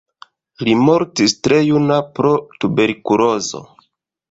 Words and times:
Li 0.67 0.71
mortis 0.87 1.35
tre 1.49 1.59
juna 1.67 1.99
pro 2.17 2.33
tuberkulozo. 2.65 3.65